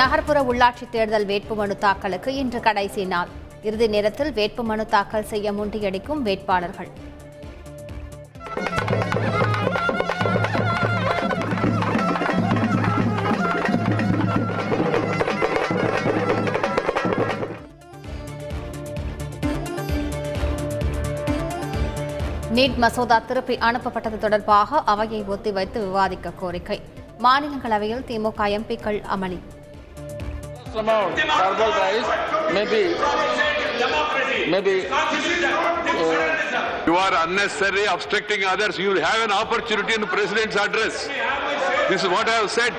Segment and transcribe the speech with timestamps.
[0.00, 3.30] நகர்ப்புற உள்ளாட்சி தேர்தல் வேட்புமனு தாக்கலுக்கு இன்று கடைசி நாள்.
[3.68, 6.90] இறுதி நேரத்தில் வேட்புமனு தாக்கல் செய்ய முண்டியடிக்கும் வேட்பாளர்கள்.
[22.56, 26.80] நீட் மசோதா திருப்பி அனுப்பப்பட்டது தொடர்பாக அவையை ஒத்திவைத்து விவாதிக்க கோரிக்கை.
[27.24, 29.40] மாநிலங்களவையில் திமுக எம்பிக்கள் அமளி.
[30.76, 32.08] Amount herbal rice
[32.52, 32.82] maybe
[34.48, 36.30] maybe uh,
[36.82, 38.78] You are unnecessarily obstructing others.
[38.78, 41.08] You will have an opportunity in the president's address.
[41.88, 42.74] This is what I have said.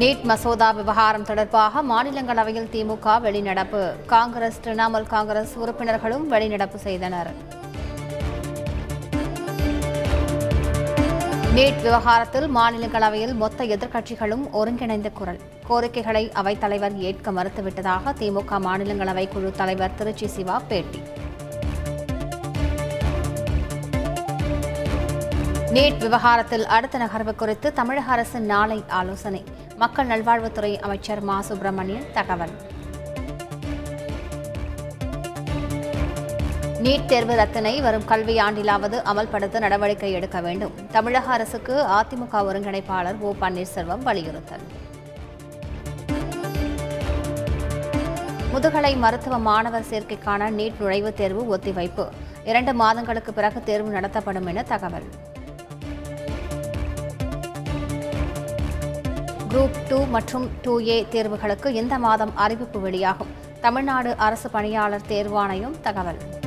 [0.00, 7.30] NEET மசோதா விவகாரம் தொடர்பாக மாநிலங்களவையில் திமுக வெளிநடப்பு காங்கிரஸ் திரிணாமுல் காங்கிரஸ் உறுப்பினர்களும் வெளிநடப்பு செய்தனர்
[11.54, 15.40] நீட் விவகாரத்தில் மாநிலங்களவையில் மொத்த எதிர்க்கட்சிகளும் ஒருங்கிணைந்த குரல்.
[15.66, 21.00] கோரிக்கைகளை அவைத்தலைவர் ஏற்க மறுத்துவிட்டதாக திமுக மாநிலங்களவை குழு தலைவர் திருச்சி சிவா பேட்டி.
[25.72, 29.44] நீட் விவகாரத்தில் அடுத்த நகர்வு குறித்து தமிழக அரசு நாளை ஆலோசனை.
[29.76, 31.40] மக்கள் நல்வாழ்வுத்துறை அமைச்சர் மா.
[31.40, 32.50] சுப்பிரமணியன் தகவல்.
[36.82, 40.88] நீட் தேர்வு ரத்தினை வரும் கல்வியாண்டிலாவது அமல்படுத்த நடவடிக்கை எடுக்க வேண்டும்.
[40.88, 44.64] தமிழக அரசுக்கு அதிமுக ஒருங்கிணைப்பாளர் ஓ பன்னீர்செல்வம் வலியுறுத்தல்.
[48.52, 52.08] முதுகலை மருத்துவ மாணவர் சேர்க்கைக்கான நீட் நுழைவுத் தேர்வு ஒத்திவைப்பு.
[52.44, 55.08] இரண்டு மாதங்களுக்கு பிறகு தேர்வு நடத்தப்படும் என தகவல்.
[59.50, 63.32] குரூப் டூ மற்றும் டூ ஏ தேர்வுகளுக்கு இந்த மாதம் அறிவிப்பு வெளியாகும்.
[63.60, 66.40] தமிழ்நாடு அரசு பணியாளர் தேர்வாணையம் தகவல்.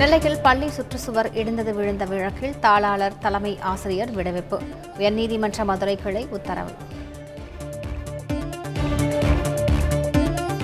[0.00, 4.58] நெல்லையில் பள்ளி சுற்றுச்சுவர் இடிந்தது விழுந்த வழக்கில் தாளாளர் தலைமை ஆசிரியர் விடுவிப்பு.
[4.98, 6.72] உயர்நீதிமன்ற மதுரை கிளை உத்தரவு.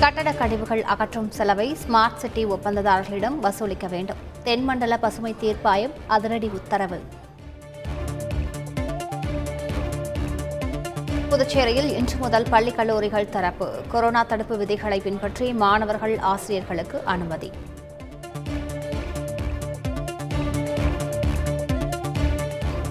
[0.00, 4.20] கட்டட கழிவுகள் அகற்றும் செலவை ஸ்மார்ட் சிட்டி ஒப்பந்ததாரர்களிடம் வசூலிக்க வேண்டும்.
[4.42, 7.00] தென்மண்டல பசுமை தீர்ப்பாயம் அதிரடி உத்தரவு.
[11.30, 17.52] புதுச்சேரியில் இன்று முதல் பள்ளி கல்லூரிகள் தரப்பு கொரோனா தடுப்பு விதிகளை பின்பற்றி மாணவர்கள் ஆசிரியர்களுக்கு அனுமதி.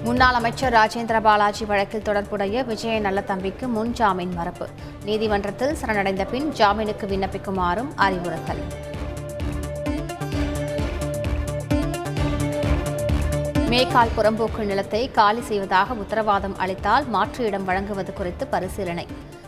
[0.05, 4.67] முன்னாள் அமைச்சர் ராஜேந்திர பாலாஜி வழக்கில் தொடர்புடைய விஜய நல்லத்தம்பிக்கு முன் ஜாமீன் மறுப்பு.
[5.05, 8.63] நீதிமன்றத்தில் சரணடைந்த பின் ஜாமீனுக்கு விண்ணப்பிக்குமாறும் அறிவுறுத்தல்.
[13.69, 19.07] மேக்கால் புறம்போக்கு நிலத்தை காலி செய்வதாக உத்தரவாதம் அளித்தால் மாற்று இடம் வழங்குவது குறித்து பரிசீலனை.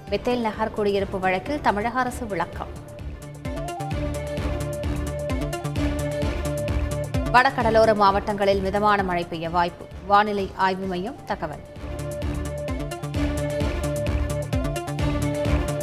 [0.10, 2.74] பெத்தேல் நகர் குடியிருப்பு வழக்கில் தமிழக அரசு விளக்கம்.
[7.34, 9.86] வடகடலோர மாவட்டங்களில் மிதமான மழை பெய்ய வாய்ப்பு.
[10.06, 11.64] வானிலை ஆய்வு மையம் தகவல்.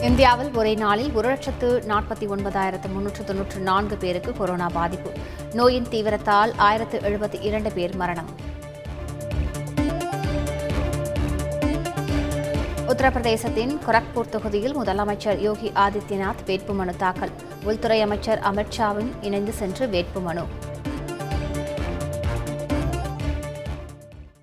[0.03, 5.11] இந்தியாவில் ஒரே நாளில் ஒரு லட்சத்து நாற்பத்தி ஒன்பதாயிரத்து முன்னூற்று தொன்னூற்று நான்கு பேருக்கு கொரோனா பாதிப்பு.
[5.53, 8.31] நோயின் தீவிரத்தால் ஆயிரத்து எழுபத்தி இரண்டு பேர் மரணம்.
[12.87, 17.31] உத்தரப்பிரதேசத்தின் கொரக்பூர் தொகுதியில் முதலமைச்சர் யோகி ஆதித்யநாத் வேட்புமனு தாக்கல்.
[17.65, 20.45] உள்துறை அமைச்சர் அமித்ஷாவும் இணைந்து சென்று வேட்புமனு.